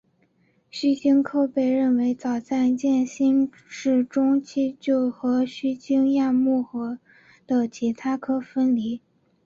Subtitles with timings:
[0.71, 6.65] 须鲸科被认为早在渐新世中期就和须鲸亚目
[7.45, 8.99] 的其他科分离。